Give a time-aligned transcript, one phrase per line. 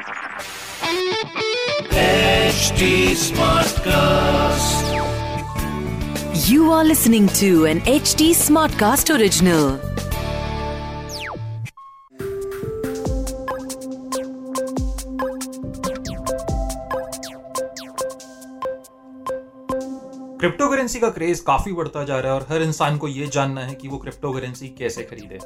[0.00, 0.16] You
[6.50, 9.90] You are listening to an HD Smartcast original.
[20.40, 23.74] Cryptocurrency का craze काफ़ी बढ़ता जा रहा है और हर इंसान को यह जानना है
[23.74, 25.38] कि वो क्रिप्टो करेंसी कैसे खरीदे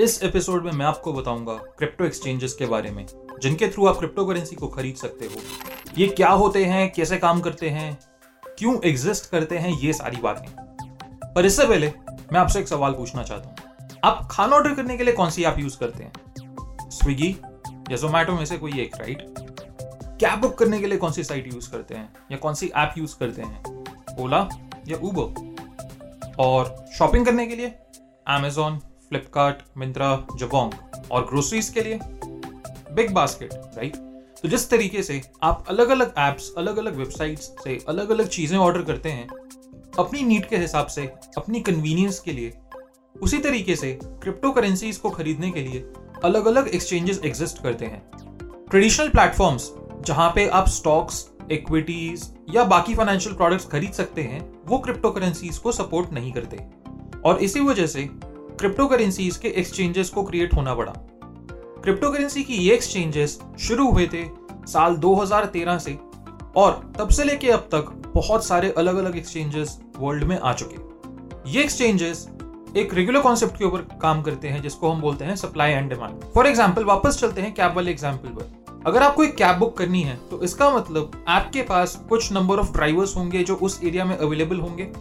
[0.00, 3.06] इस एपिसोड में मैं आपको बताऊँगा क्रिप्टो एक्सचेंजेस के बारे में
[3.42, 5.32] जिनके थ्रू आप क्रिप्टो करेंसी को खरीद सकते हो।
[5.98, 7.98] ये क्या होते हैं कैसे काम करते हैं
[8.58, 10.50] क्यों एग्जिस्ट करते हैं ये सारी बातें।
[11.34, 11.92] पर इससे पहले
[12.32, 13.56] मैं आपसे एक सवाल पूछना चाहता हूँ।
[14.04, 16.12] आप खाना ऑर्डर करने के लिए कौन सी ऐप यूज़ करते हैं?
[16.90, 17.36] स्विगी
[17.90, 19.26] या जोमेटो में से कोई एक राइट
[20.20, 22.94] कैब बुक करने के लिए कौन सी साइट यूज़ करते हैं या कौन सी ऐप
[22.98, 23.84] यूज़ करते हैं?
[24.18, 24.48] ओला
[24.88, 25.56] या उबर
[26.38, 27.74] और शॉपिंग करने के लिए
[28.30, 28.72] Amazon,
[29.12, 30.72] फ्लिपकार्ट मिंत्रा जबोंग
[31.10, 31.98] और ग्रोसरीज के लिए
[32.92, 33.96] बिग बास्केट राइट
[34.42, 38.56] तो जिस तरीके से आप अलग अलग एप्स अलग अलग वेबसाइट्स से अलग अलग चीज़ें
[38.58, 39.26] ऑर्डर करते हैं,
[39.98, 41.02] अपनी नीड के हिसाब से,
[41.38, 42.52] अपनी कन्वीनियंस के लिए,
[43.14, 45.84] उसी तरीके से क्रिप्टो करेंसीज को खरीदने के लिए
[46.24, 48.02] अलग अलग एक्सचेंजेस एग्जिस्ट करते हैं।
[48.70, 49.70] ट्रेडिशनल प्लेटफॉर्म्स
[50.06, 55.58] जहाँ पे आप स्टॉक्स इक्विटीज या बाकी फाइनेंशियल प्रोडक्ट्स खरीद सकते हैं, वो क्रिप्टो करेंसीज
[55.58, 56.66] को सपोर्ट नहीं करते।
[57.24, 58.08] और इसी वजह से
[58.62, 60.92] क्रिप्टो करेंसीज के एक्सचेंजेस को क्रिएट होना पड़ा।
[61.82, 64.22] क्रिप्टो करेंसी की ये एक्सचेंजेस शुरू हुए थे
[64.66, 65.96] साल 2013 से
[66.56, 71.50] और तब से लेके अब तक बहुत सारे अलग अलग एक्सचेंजेस वर्ल्ड में आ चुके
[71.50, 72.26] ये एक्सचेंजेस
[72.76, 76.24] एक रेगुलर कॉन्सेप्ट के ऊपर काम करते हैं, जिसको हम बोलते हैं supply and demand
[76.34, 80.02] for example वापस चलते हैं कैब वाले एग्ज़ाम्पल पर। अगर आपको एक कैब बुक करनी
[80.02, 84.16] है तो इसका मतलब आपके पास कुछ नंबर ऑफ़ ड्राइवर्स होंगे जो उस एरिया में
[84.16, 84.92] अवेलेबल होंगे।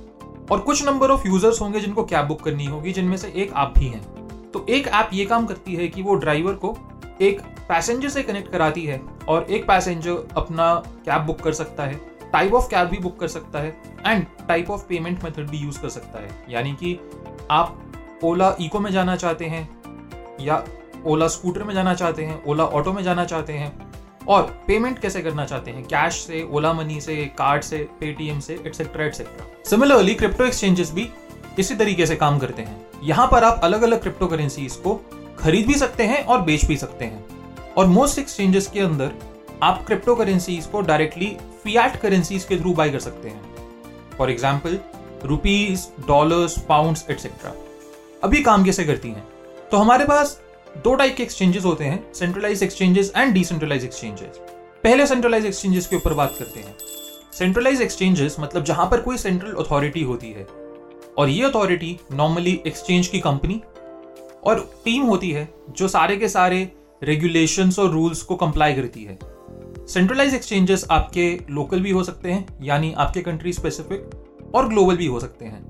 [0.51, 3.73] और कुछ नंबर ऑफ़ यूज़र्स होंगे जिनको कैब बुक करनी होगी, जिनमें से एक आप
[3.77, 4.01] भी हैं।
[4.51, 6.77] तो एक ऐप ये काम करती है कि वो ड्राइवर को
[7.21, 10.73] एक पैसेंजर से कनेक्ट कराती है और एक पैसेंजर अपना
[11.05, 11.99] कैब बुक कर सकता है
[12.33, 15.81] टाइप ऑफ़ कैब भी बुक कर सकता है and type of payment method भी यूज़
[15.81, 16.99] कर सकता है। यानी कि
[17.51, 19.69] आप ओला इको में जाना चाहते हैं
[20.39, 20.63] या
[21.05, 23.90] ओला स्कूटर में जाना चाहते हैं ओला ऑटो में जाना चाहते हैं
[24.27, 25.83] और पेमेंट कैसे करना चाहते हैं?
[25.83, 31.09] कैश से ओला मनी से कार्ड से पेटीएम से etcetera etcetera similarly crypto exchanges भी
[31.59, 34.95] इसी तरीके से काम करते हैं। यहाँ पर आप अलग अलग क्रिप्टो करेंसीज को
[35.39, 37.25] खरीद भी सकते हैं और बेच भी सकते हैं।
[37.77, 39.11] और मोस्ट एक्सचेंजेस के अंदर
[39.63, 44.79] आप क्रिप्टो करेंसीज को डायरेक्टली फियाट करेंसीज के थ्रू बाई कर सकते हैं। For example
[45.25, 47.53] rupees dollars pounds etcetera
[48.23, 49.23] अभी काम कैसे करती हैं?
[49.71, 50.39] तो हमारे पास
[50.77, 54.39] दो टाइप के एक्सचेंजेस होते हैं centralize exchanges and decentralize exchanges
[54.83, 56.75] पहले सेंट्रलाइज एक्सचेंजेस के ऊपर बात करते हैं।
[57.33, 60.43] सेंट्रलाइज एक्सचेंजेस मतलब जहाँ पर कोई सेंट्रल अथॉरिटी होती है।
[61.17, 63.61] और ये अथॉरिटी नॉर्मली एक्सचेंज की कंपनी
[64.43, 66.71] और टीम होती है, जो सारे के सारे
[67.03, 69.17] रेगुलेशंस और रूल्स को कंप्लाई करती है।
[69.87, 75.05] सेंट्रलाइज एक्सचेंजेस आपके लोकल भी हो सकते हैं, यानी आपके कंट्री स्पेसिफिक और ग्लोबल भी
[75.05, 75.63] हो सकते हैं।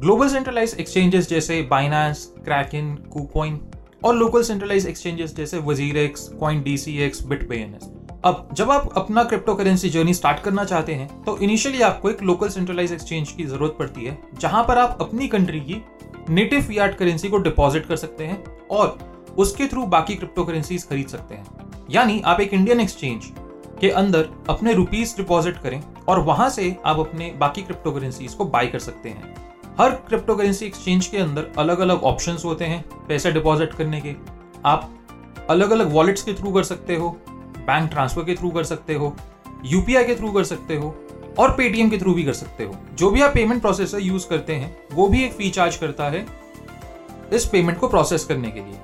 [0.00, 3.60] ग्लोबल सेंट्रलाइज एक्सचेंजेस जैसे बाइनांस क्रैकिन कुकॉइन
[4.04, 7.48] और लोकल सेंट्रलाइज एक्सचेंजेस जैसे वज़ीर x coin D C x bit
[8.24, 12.22] अब जब आप अपना क्रिप्टो करेंसी जर्नी स्टार्ट करना चाहते हैं तो इनिशियली आपको एक
[12.22, 15.82] लोकल सेंट्रलाइज एक्सचेंज की ज़रूरत पड़ती है, जहाँ पर आप अपनी कंट्री की
[16.30, 18.98] नेटिव फियाट करेंसी को डिपॉजिट कर सकते हैं और
[19.38, 23.30] उसके थ्रू बाकी क्रिप्टो करेंसीज खरीद सकते हैं। यानी आप एक इंडियन एक्सचेंज
[23.80, 28.44] के अंदर अपने रुपीज़ डिपॉजिट करें और वहाँ से आप अपने बाकी क्रिप्टो करेंसीज को
[28.46, 29.34] बाय कर सकते हैं।
[29.78, 34.14] हर क्रिप्टो करेंसी एक्सचेंज के अंदर अलग अलग ऑप्शन होते हैं पैसे डिपॉजिट करने के।
[34.64, 34.90] आप
[35.50, 37.08] अलग अलग वॉलेट्स के थ्रू कर सकते हो
[37.58, 39.14] बैंक ट्रांसफ़र के थ्रू कर सकते हो
[39.64, 40.94] यूपीआई के थ्रू कर सकते हो
[41.38, 44.54] और पेटीएम के थ्रू भी कर सकते हो। जो भी आप पेमेंट प्रोसेसर यूज़ करते
[44.54, 46.26] हैं, वो भी एक फ़ी चार्ज करता है
[47.32, 48.78] इस पेमेंट को प्रोसेस करने के लिए।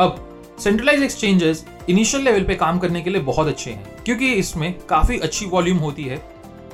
[0.00, 0.30] अब
[0.60, 5.18] सेंट्रलाइज एक्सचेंजेस इनिशियल लेवल पे काम करने के लिए बहुत अच्छे हैं, क्योंकि इसमें काफ़ी
[5.18, 6.22] अच्छी वॉल्यूम होती है।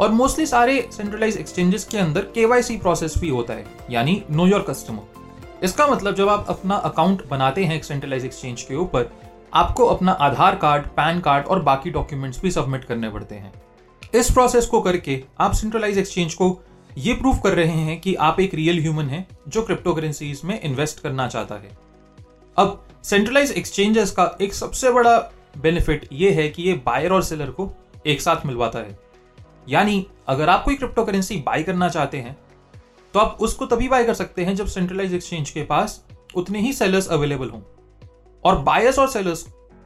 [0.00, 4.62] और मोस्टली सारे सेंट्रलाइज एक्सचेंजेस के अंदर केवाईसी प्रोसेस भी होता है, यानी नो योर
[4.68, 9.10] कस्टमर इसका मतलब जब आप अपना अकाउंट बनाते हैं सेंट्रलाइज एक्सचेंज के ऊपर,
[9.54, 13.52] आपको अपना आधार कार्ड, पैन कार्ड और बाकी डॉक्यूमेंट्स भी सबमिट करने पड़ते हैं।
[14.14, 16.58] इस प्रोसेस को करके आप सेंट्रलाइज एक्सचेंज को
[16.98, 20.60] ये प्रूव कर रहे हैं कि आप एक रियल ह्यूमन हैं जो क्रिप्टो करेंसीज में
[20.60, 21.76] इन्वेस्ट करना चाहता है।
[22.56, 25.16] अब सेंट्रलाइज एक्सचेंजेस का एक सबसे बड़ा
[25.58, 27.70] बेनिफिट ये है कि ये बायर और सेलर को
[28.06, 28.98] एक साथ मिलवाता है।
[29.68, 32.36] यानी, अगर आप कोई क्रिप्टो करेंसी बाय करना चाहते हैं
[33.14, 36.04] तो आप उसको तभी बाय कर सकते हैं जब सेंट्रलाइज एक्सचेंज के पास
[36.36, 37.60] उतने ही सेलर्स अवेलेबल हों।
[38.44, 39.42] और बायर्स और सेलर्स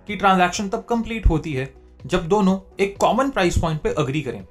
[0.08, 1.72] की ट्रांजैक्शन तब कंप्लीट होती है
[2.06, 4.44] जब दोनों एक कॉमन प्राइस पॉइंट पे अग्री करें।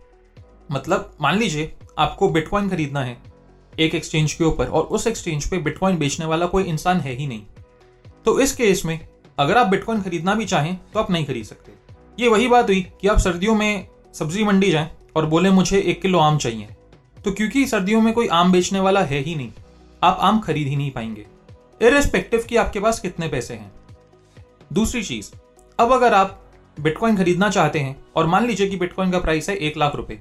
[0.71, 3.17] मतलब मान लीजिए, आपको बिटकॉइन खरीदना है
[3.73, 7.27] एक एक्सचेंज के ऊपर और उस एक्सचेंज पे बिटकॉइन बेचने वाला कोई इंसान है ही
[7.27, 7.43] नहीं।
[8.25, 8.99] तो इस केस में,
[9.37, 11.71] अगर आप बिटकॉइन खरीदना भी चाहें तो आप नहीं खरीद सकते।
[12.17, 16.01] ये वही बात हुई कि आप सर्दियों में सब्ज़ी मंडी जाएँ और बोले, मुझे एक
[16.01, 16.67] किलो आम चाहिए।
[17.17, 19.51] तो क्योंकि सर्दियों में कोई आम बेचने वाला है ही नहीं,
[20.01, 21.25] आप आम खरीद ही नहीं पाएँगे।
[21.81, 23.71] इरेस्पेक्टिव कि आपके पास कितने पैसे हैं।
[24.71, 25.31] दूसरी चीज़,
[25.79, 26.39] अब अगर आप
[26.77, 30.19] बिटकॉइन खरीदना चाहते हैं और मान लीजिए कि बिटकॉइन का प्राइस है एक लाख रुपए,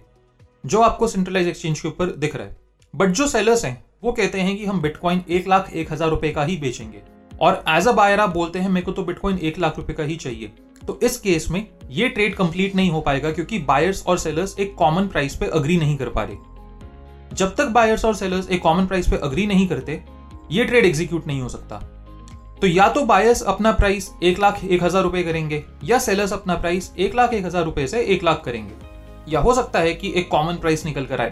[0.65, 2.57] जो आपको सेंट्रलाइज एक्सचेंज के ऊपर दिख रहा है
[2.95, 6.31] बट जो सेलर्स हैं, वो कहते हैं कि हम बिटकॉइन एक लाख एक हज़ार रुपए
[6.31, 7.03] का ही बेचेंगे।
[7.41, 10.05] और एज अ बायर आप बोलते हैं, मेरे को तो बिटकॉइन एक लाख रुपए का
[10.05, 10.53] ही चाहिए।
[10.87, 14.75] तो इस केस में ये ट्रेड कंप्लीट नहीं हो पाएगा क्योंकि बायर्स और सेलर्स एक
[14.75, 16.37] कॉमन प्राइस पे अग्री नहीं कर पा रहे।
[17.35, 20.03] जब तक बायर्स और सेलर्स एक कॉमन प्राइस पे अग्री नहीं करते,
[20.51, 21.77] ये ट्रेड एग्जीक्यूट नहीं हो सकता।
[22.61, 26.55] तो या तो बायर्स अपना प्राइस एक लाख एक हज़ार रुपए करेंगे, या सेलर्स अपना
[26.57, 28.75] प्राइस एक लाख एक हज़ार रुपए से एक लाख करेंगे।
[29.29, 31.31] या हो सकता है कि एक कॉमन प्राइस निकल कर आए।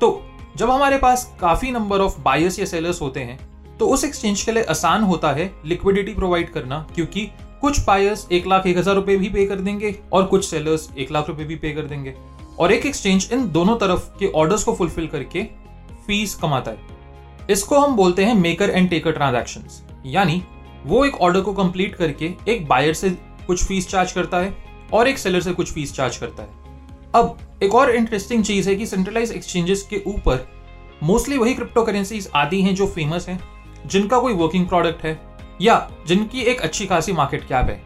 [0.00, 0.22] तो
[0.56, 3.38] जब हमारे पास काफ़ी नंबर ऑफ़ बायर्स या सेलर्स होते हैं
[3.78, 7.28] तो उस एक्सचेंज के लिए आसान होता है लिक्विडिटी प्रोवाइड करना, क्योंकि
[7.62, 11.10] कुछ बायर्स एक लाख एक हज़ार रुपए भी पे कर देंगे और कुछ सेलर्स एक
[11.12, 12.14] लाख रुपए भी पे कर देंगे।
[12.58, 15.42] और एक एक्सचेंज इन दोनों तरफ़ के ऑर्डर्स को फुलफिल करके
[16.06, 16.98] फ़ीस कमाता है।
[17.50, 20.42] इसको हम बोलते हैं मेकर एंड टेकर ट्रांजेक्शन यानी
[20.84, 23.10] वो एक ऑर्डर को कंप्लीट करके एक बायर से
[23.46, 24.54] कुछ फ़ीस चार्ज करता है
[24.92, 26.58] और एक सेलर से कुछ फ़ीस चार्ज करता है।
[27.14, 30.46] अब एक और इंटरेस्टिंग चीज़ है कि सेंट्रलाइज एक्सचेंजेस के ऊपर
[31.02, 33.40] मोस्टली वही क्रिप्टो करेंसीज आदि हैं जो फ़ेमस हैं,
[33.86, 35.14] जिनका कोई वर्किंग प्रोडक्ट है।
[35.60, 37.82] या जिनकी एक अच्छी खासी मार्केट कैप है।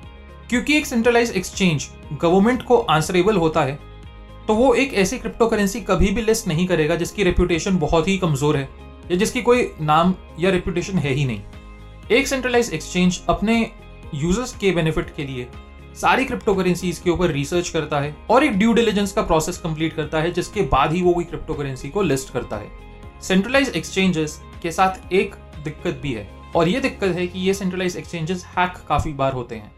[0.51, 3.79] क्योंकि एक सेंट्रलाइज एक्सचेंज गवर्नमेंट को आंसरेबल होता है
[4.49, 8.17] तो वो एक ऐसी क्रिप्टो करेंसी कभी भी लिस्ट नहीं करेगा जिसकी रेपुटेशन बहुत ही
[8.19, 8.69] कमज़ोर है,
[9.11, 11.41] या जिसकी कोई नाम या रेपुटेशन है ही नहीं।
[12.11, 13.55] एक सेंट्रलाइज एक्सचेंज अपने
[14.15, 15.47] यूज़र्स के बेनिफिट के लिए
[15.97, 19.97] सारी क्रिप्टो करेंसीज के ऊपर रिसर्च करता है और एक ड्यू डिलीजेंस का प्रोसेस कंप्लीट
[19.97, 22.71] करता है, जिसके बाद ही वो कोई क्रिप्टो करेंसी को लिस्ट करता है।
[23.23, 25.35] सेंट्रलाइज एक्सचेंजेस के साथ एक
[25.65, 29.55] दिक्कत भी है। और ये दिक्कत है कि ये सेंट्रलाइज एक्सचेंजेस हैक काफ़ी बार होते
[29.55, 29.73] हैं।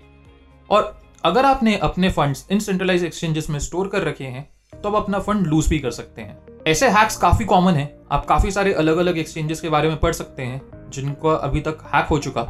[0.71, 4.95] और अगर आपने अपने फंड्स इन सेंट्रलाइज एक्सचेंजेस में स्टोर कर रखे हैं तो आप
[4.95, 8.73] अपना फंड लूज भी कर सकते हैं। ऐसे हैक्स काफ़ी कॉमन है। आप काफ़ी सारे
[8.73, 12.43] अलग अलग एक्सचेंजेस के बारे में पढ़ सकते हैं, जिनको अभी तक हैक हो चुका।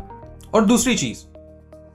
[0.55, 1.25] और दूसरी चीज़,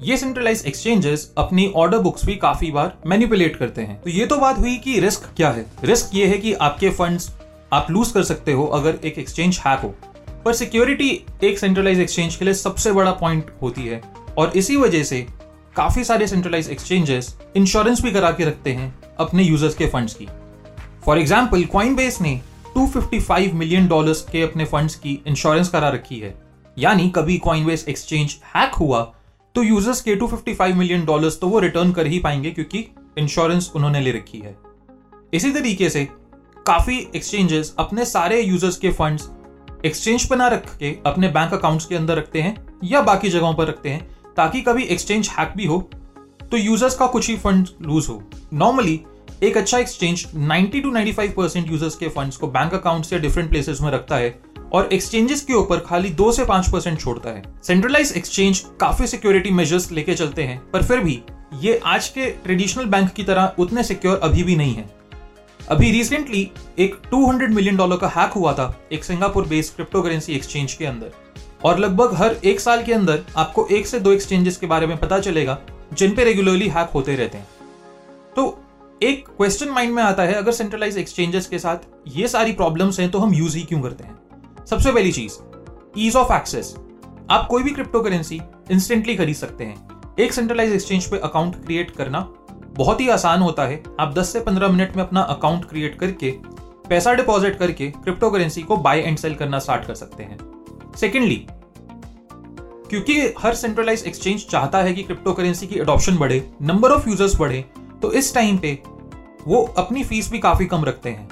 [0.01, 4.37] ये सेंट्रलाइज एक्सचेंजेस अपनी ऑर्डर बुक्स भी काफ़ी बार मैनिपुलेट करते हैं। तो ये तो
[4.37, 5.65] बात हुई कि रिस्क क्या है?
[5.83, 7.31] रिस्क ये है कि आपके फंड्स
[7.73, 9.93] आप लूज कर सकते हो अगर एक एक्सचेंज हैक हो।
[10.45, 11.09] पर सिक्योरिटी
[11.43, 14.01] एक सेंट्रलाइज एक्सचेंज के लिए सबसे बड़ा पॉइंट होती है।
[14.37, 15.25] और इसी वजह से
[15.75, 20.27] काफ़ी सारे सेंट्रलाइज एक्सचेंजेस इंश्योरेंस भी करा के रखते हैं अपने यूज़र्स के फंड्स की।
[21.05, 22.39] फॉर एग्ज़ाम्पल क्वाइन बेस ने
[22.77, 26.33] 255 मिलियन डॉलर्स के अपने फंड्स की इंश्योरेंस करा रखी है।
[26.77, 29.01] यानी कभी क्वाइनबेस एक्सचेंज हैक हुआ
[29.55, 32.85] तो यूज़र्स के 255 मिलियन डॉलर्स तो वो रिटर्न कर ही पाएँगे क्योंकि
[33.17, 34.55] इंश्योरेंस उन्होंने ले रखी है।
[35.33, 36.07] इसी तरीके से
[36.65, 39.29] काफ़ी एक्सचेंजेस अपने सारे यूज़र्स के फंड्स
[39.85, 43.53] एक्सचेंज पर ना रख के अपने बैंक अकाउंट्स के अंदर रखते हैं या बाकी जगहों
[43.53, 44.07] पर रखते हैं,
[44.37, 45.79] ताकि कभी एक्सचेंज हैक भी हो
[46.51, 48.21] तो यूज़र्स का कुछ ही फंड लूज हो।
[48.53, 48.99] नॉर्मली
[49.43, 53.49] एक अच्छा एक्सचेंज 90 टू 95 परसेंट यूज़र्स के फंड्स को बैंक अकाउंट्स या डिफरेंट
[53.49, 54.39] प्लेसेस में रखता है
[54.73, 59.51] और एक्सचेंजेस के ऊपर खाली दो से पाँच परसेंट छोड़ता है। सेंट्रलाइज एक्सचेंज काफ़ी सिक्योरिटी
[59.51, 61.21] मेजर्स लेके चलते हैं, पर फिर भी
[61.61, 64.89] ये आज के ट्रेडिशनल बैंक की तरह उतने सिक्योर अभी भी नहीं है।
[65.69, 66.49] अभी रिसेंटली
[66.79, 70.85] एक 200 मिलियन डॉलर का हैक हुआ था एक Singapore based crypto currency exchange के
[70.85, 71.11] अंदर।
[71.63, 74.97] और लगभग हर एक साल के अंदर आपको एक से दो एक्सचेंजेस के बारे में
[74.97, 75.57] पता चलेगा,
[75.93, 77.47] जिन पे रेगुलरली हैक होते रहते हैं।
[78.35, 78.57] तो
[79.03, 83.09] एक क्वेश्चन माइंड में आता है, अगर सेंट्रलाइज एक्सचेंजेस के साथ ये सारी प्रॉब्लम्स हैं
[83.11, 84.17] तो हम यूज़ ही क्यों करते हैं?
[84.65, 85.37] सबसे पहली चीज़
[85.97, 86.75] ईज ऑफ़ एक्सेस
[87.29, 91.91] आप कोई भी क्रिप्टो करेंसी इंस्टेंटली खरीद सकते हैं। एक सेंट्रलाइज एक्सचेंज पे अकाउंट क्रिएट
[91.91, 92.19] करना
[92.71, 96.31] बहुत ही आसान होता है। आप 10 से 15 मिनट में अपना अकाउंट क्रिएट करके,
[96.89, 100.37] पैसा डिपॉजिट करके क्रिप्टो करेंसी को बाय एंड सेल करना स्टार्ट कर सकते हैं।
[100.97, 101.45] सेकेंडली
[102.89, 107.39] क्योंकि हर सेंट्रलाइज एक्सचेंज चाहता है कि क्रिप्टो करेंसी की अडॉप्शन बढ़े नंबर ऑफ़ यूज़र्स
[107.39, 107.63] बढ़े
[108.01, 108.77] तो इस टाइम पे
[109.47, 111.29] वो अपनी फ़ीस भी काफ़ी कम रखते हैं।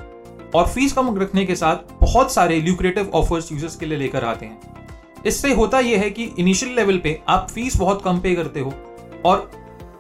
[0.55, 4.46] और फ़ीस कम रखने के साथ बहुत सारे ल्यूक्रेटिव ऑफर्स यूज़र्स के लिए लेकर आते
[4.46, 8.60] हैं। इससे होता यह है कि इनिशियल लेवल पे आप फ़ीस बहुत कम पे करते
[8.60, 8.74] हो
[9.25, 9.50] और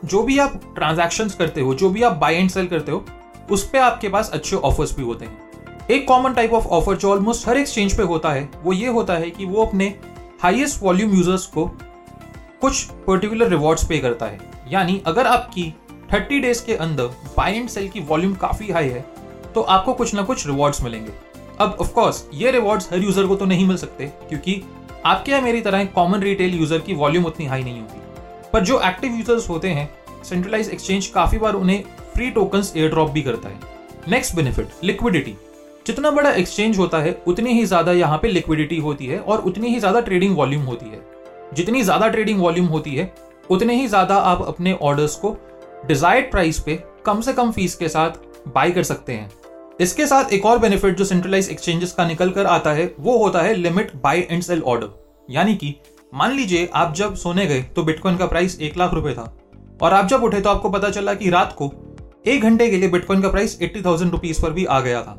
[0.05, 3.03] जो भी आप ट्रांजेक्शन करते हो, जो भी आप बाय एंड सेल करते हो,
[3.51, 7.11] उस पर आपके पास अच्छे ऑफर्स भी होते हैं। एक कॉमन टाइप ऑफ़ ऑफ़र जो
[7.11, 9.93] ऑलमोस्ट हर एक्सचेंज पे होता है, वो ये होता है कि वो अपने
[10.41, 11.65] हाईएस्ट वॉल्यूम यूज़र्स को
[12.61, 14.39] कुछ पर्टिकुलर रिवॉर्ड्स पे करता है।
[14.71, 15.73] यानी अगर आपकी
[16.11, 19.05] 30 डेज़ के अंदर बाय एंड सेल की वॉल्यूम काफ़ी हाई है
[19.55, 21.11] तो आपको कुछ ना कुछ रिवॉर्ड्स मिलेंगे।
[21.59, 24.61] अब ऑफ़ कोर्स ये रिवॉर्ड्स हर यूज़र को तो नहीं मिल सकते, क्योंकि
[25.05, 28.01] आपके या मेरी तरह कॉमन रिटेल यूज़र की वॉल्यूम उतनी हाई नहीं होती।
[28.53, 29.89] पर जो एक्टिव यूज़र्स होते हैं
[30.23, 33.59] सेंट्रलाइज एक्सचेंज काफ़ी बार उन्हें फ्री टोकन एयर ड्रॉप भी करता है।
[34.07, 35.35] नेक्स्ट बेनिफिट लिक्विडिटी
[35.85, 39.67] जितना बड़ा एक्सचेंज होता है, उतनी ही ज़्यादा यहाँ पे लिक्विडिटी होती है और उतनी
[39.67, 41.01] ही ज़्यादा ट्रेडिंग वॉल्यूम होती है।
[41.53, 43.11] जितनी ज़्यादा ट्रेडिंग वॉल्यूम होती है,
[43.49, 45.35] उतने ही ज़्यादा आप अपने ऑर्डर्स को
[45.87, 49.29] डिजायर्ड प्राइस पे कम से कम फ़ीस के साथ बाय कर सकते हैं।
[49.79, 53.41] इसके साथ एक और बेनिफिट जो सेंट्रलाइज एक्सचेंजेस का निकल कर आता है, वो होता
[53.41, 54.89] है limit buy and sell order
[55.29, 55.75] यानी कि
[56.13, 59.23] मान लीजिए आप जब सोने गए तो बिटकॉइन का प्राइस एक लाख रुपए था।
[59.81, 61.71] और आप जब उठे तो आपको पता चला कि रात को
[62.27, 65.11] एक घंटे के लिए बिटकॉइन का प्राइस एट्टी थाउज़ेंड रुपीज़ पर भी आ गया था।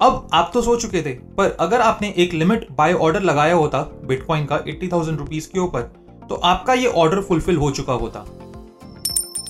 [0.00, 3.82] अब आप तो सो चुके थे, पर अगर आपने एक लिमिट बाय ऑर्डर लगाया होता
[4.04, 5.82] बिटकॉइन का एट्टी थाउज़ेंड रुपीज़ के ऊपर
[6.28, 8.24] तो आपका ये ऑर्डर फुलफिल हो चुका होता।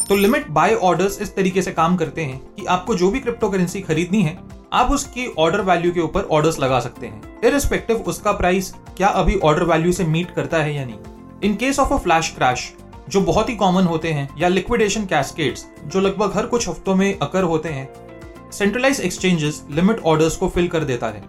[0.09, 3.51] तो लिमिट बाय ऑर्डर्स इस तरीके से काम करते हैं कि आपको जो भी क्रिप्टो
[3.51, 4.39] करेंसी खरीदनी है,
[4.73, 9.35] आप उसकी ऑर्डर वैल्यू के ऊपर ऑर्डर्स लगा सकते हैं। इरिस्पेक्टिव उसका प्राइस क्या अभी
[9.41, 10.97] ऑर्डर वैल्यू से मीट करता है या नहीं?
[11.43, 12.67] In case of a flash crash
[13.09, 17.19] जो बहुत ही कॉमन होते हैं, या लिक्विडेशन कैस्केड्स जो लगभग हर कुछ हफ्तों में
[17.19, 17.89] अकर होते हैं
[18.53, 21.23] सेंट्रलाइज एक्सचेंजेस लिमिट ऑर्डर्स को फिल कर देता है।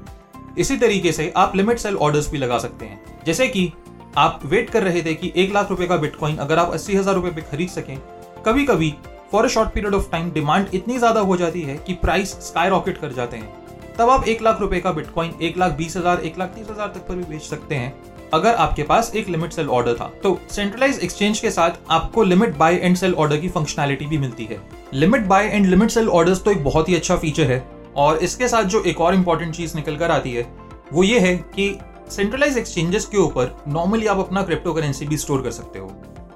[0.58, 3.72] इसी तरीके से आप लिमिट सेल ऑर्डर्स भी लगा सकते हैं। जैसे कि
[4.18, 7.16] आप वेट कर रहे थे कि एक लाख रुपए का बिटकॉइन अगर आप अस्सी हज़ार
[7.16, 7.98] रुपए पे खरीद सकें
[8.46, 8.94] कभी कभी
[9.32, 12.70] for a short period of time demand इतनी ज़्यादा हो जाती है कि प्राइस स्काई
[12.70, 13.61] रॉकेट कर जाते हैं।
[13.98, 16.88] तब आप एक लाख रुपए का बिटकॉइन एक लाख बीस हज़ार, एक लाख तीस हज़ार
[16.88, 17.94] तक पर भी बेच सकते हैं।
[18.34, 22.56] अगर आपके पास एक लिमिट सेल ऑर्डर था तो सेंट्रलाइज एक्सचेंज के साथ आपको limit
[22.58, 24.60] buy and sell order की फंक्शनैलिटी भी मिलती है।
[24.94, 27.64] Limit buy and limit sell orders तो एक बहुत ही अच्छा फीचर है,
[27.96, 30.48] और इसके साथ जो एक और इंपॉर्टेंट चीज़ निकल कर आती है,
[30.94, 31.76] वो ये है कि
[32.10, 35.92] सेंट्रलाइज एक्सचेंजेस के ऊपर नॉर्मली आप अपना क्रिप्टो करेंसी भी स्टोर कर सकते हो।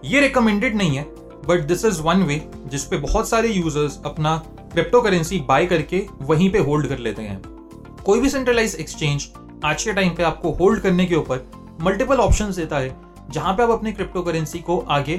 [0.06, 1.04] ये रिकमेंडेड नहीं है
[1.48, 4.36] but this is one way जिसपे बहुत सारे यूज़र्स अपना
[4.76, 7.42] क्रिप्टो करेंसी बाय करके वहीं पे होल्ड कर लेते हैं।
[8.06, 9.28] कोई भी सेंट्रलाइज एक्सचेंज
[9.66, 11.46] आज के टाइम पे आपको होल्ड करने के ऊपर
[11.82, 12.96] मल्टीपल ऑप्शन देता है,
[13.32, 15.14] जहाँ पे आप अपने क्रिप्टो करेंसी को आगे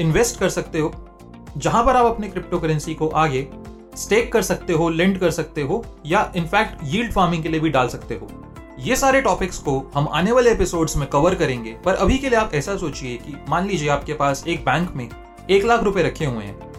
[0.00, 0.92] इन्वेस्ट कर सकते हो,
[1.56, 3.46] जहाँ पर आप अपने क्रिप्टो करेंसी को आगे
[3.96, 7.70] स्टेक कर सकते हो लेंड कर सकते हो, या इनफैक्ट यील्ड फ़ार्मिंग के लिए भी
[7.70, 8.28] डाल सकते हो।
[8.80, 12.38] ये सारे टॉपिक्स को हम आने वाले एपिसोड्स में कवर करेंगे, पर अभी के लिए
[12.38, 15.08] आप ऐसा सोचिए कि मान लीजिए आपके पास एक बैंक में
[15.50, 16.71] एक लाख रुपए रखे हुए हैं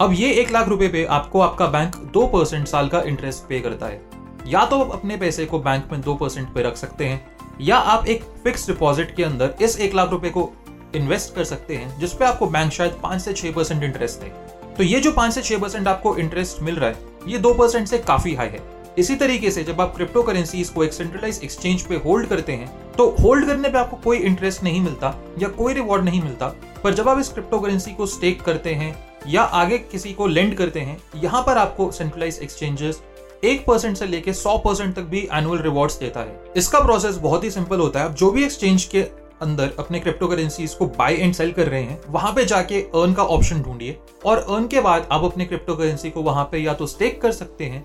[0.00, 3.60] अब ये एक लाख रुपए पे आपको आपका बैंक दो परसेंट साल का इंटरेस्ट पे
[3.60, 4.00] करता है।
[4.46, 7.76] या तो आप अपने पैसे को बैंक में दो परसेंट पे रख सकते हैं, या
[7.76, 10.50] आप एक फिक्स डिपॉजिट के अंदर इस एक लाख रुपए को
[10.94, 14.32] इन्वेस्ट कर सकते हैं जिसपे आपको बैंक शायद पाँच से छह परसेंट इंटरेस्ट दे
[14.76, 17.88] तो ये जो पाँच से छह परसेंट आपको इंटरेस्ट मिल रहा है, ये दो परसेंट
[17.88, 18.60] से काफ़ी हाई है।
[18.98, 22.70] इसी तरीके से जब आप क्रिप्टो करेंसीज को एक सेंट्रलाइज एक्सचेंज पे होल्ड करते हैं
[22.92, 26.94] तो होल्ड करने पे आपको कोई इंटरेस्ट नहीं मिलता या कोई रिवॉर्ड नहीं मिलता। पर
[26.94, 28.94] जब आप इस क्रिप्टो करेंसी को स्टेक करते हैं
[29.26, 33.02] या आगे किसी को लेंड करते हैं, यहाँ पर आपको सेंट्रलाइज एक्सचेंजेस
[33.44, 37.44] एक परसेंट से लेके सौ परसेंट तक भी एनुअल रिवॉर्ड्स देता है। इसका प्रोसेस बहुत
[37.44, 39.02] ही सिंपल होता है। आप जो भी एक्सचेंज के
[39.42, 43.14] अंदर अपने क्रिप्टो करेंसीज को बाय एंड सेल कर रहे हैं, वहाँ पे जाके अर्न
[43.14, 46.74] का ऑप्शन ढूंढिए और अर्न के बाद आप अपने क्रिप्टो करेंसी को वहाँ पे या
[46.74, 47.84] तो स्टेक कर सकते हैं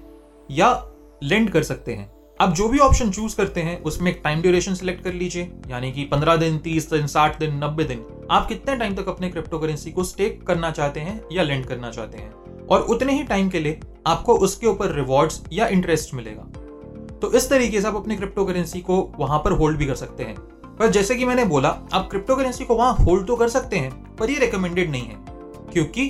[0.49, 0.71] या
[1.23, 2.09] लेंड कर सकते हैं।
[2.41, 5.91] आप जो भी ऑप्शन चूज़ करते हैं, उसमें एक टाइम ड्यूरेशन सिलेक्ट कर लीजिए, यानी
[5.91, 9.59] कि 15 दिन 30 दिन 60 दिन 90 दिन। आप कितने टाइम तक अपने क्रिप्टो
[9.59, 12.31] करेंसी को स्टेक करना चाहते हैं या लेंड करना चाहते हैं?
[12.67, 16.43] और उतने ही टाइम के लिए आपको उसके ऊपर रिवॉर्ड्स या इंटरेस्ट मिलेगा।
[17.19, 20.23] तो इस तरीके से आप अपनी क्रिप्टो करेंसी को वहाँ पर होल्ड भी कर सकते
[20.23, 20.35] हैं।
[20.77, 24.15] पर जैसे कि मैंने बोला, आप क्रिप्टो करेंसी को वहाँ होल्ड तो कर सकते हैं,
[24.15, 25.17] पर ये रिकमेंडेड नहीं है।
[25.73, 26.09] क्योंकि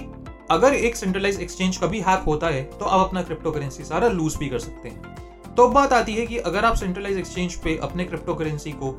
[0.51, 4.35] अगर एक सेंट्रलाइज एक्सचेंज कभी हैक होता है तो आप अपना क्रिप्टो करेंसी सारा लूज
[4.35, 5.20] भी कर सकते हैं।
[5.57, 8.89] तो अब बात आती है कि अगर आप सेंट्रलाइज एक्सचेंज पे अपने क्रिप्टो करेंसी को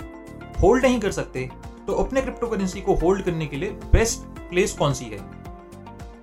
[0.62, 1.48] होल्ड नहीं कर सकते
[1.86, 5.18] तो अपने क्रिप्टो करेंसी को होल्ड करने के लिए बेस्ट प्लेस कौन सी है?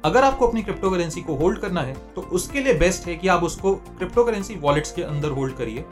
[0.06, 3.28] अगर आपको अपनी क्रिप्टो करेंसी को होल्ड करना है तो उसके लिए बेस्ट है कि
[3.28, 5.86] आप उसको क्रिप्टो करेंसी वॉलेट्स के अंदर होल्ड करिए।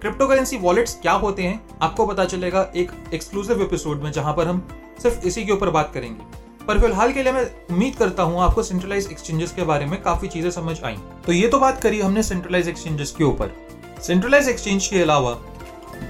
[0.00, 4.46] क्रिप्टो करेंसी वॉलेट्स क्या होते हैं, आपको पता चलेगा एक एक्सक्लूसिव एपिसोड में, जहाँ पर
[4.46, 4.66] हम
[5.02, 6.24] सिर्फ़ इसी के ऊपर बात करेंगे।
[6.66, 10.28] पर फ़िलहाल के लिए मैं उम्मीद करता हूँ आपको सेंट्रलाइज एक्सचेंजेस के बारे में काफ़ी
[10.28, 13.52] चीज़ें समझ आई। तो ये तो बात करी हमने सेंट्रलाइज एक्सचेंजेस के ऊपर।
[14.02, 15.36] सेंट्रलाइज एक्सचेंज के अलावा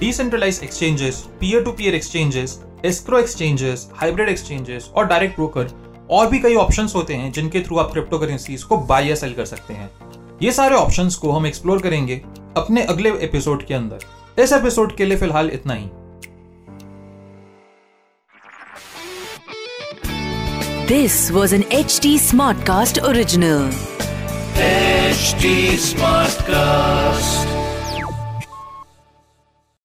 [0.00, 5.70] decentralize exchanges peer to peer exchanges escrow exchanges hybrid exchanges और डायरेक्ट ब्रोकर
[6.10, 9.34] और भी कई ऑप्शंस होते हैं जिनके थ्रू आप क्रिप्टो करेंसीज को बाय या सेल
[9.34, 9.90] कर सकते हैं
[10.42, 12.22] ये सारे ऑप्शंस को हम एक्सप्लोर करेंगे
[12.56, 15.88] अपने अगले एपिसोड के अंदर इस एपिसोड के लिए फ़िलहाल इतना ही
[20.88, 23.72] This was an HT Smartcast original.
[25.14, 27.55] Smart Smartcast.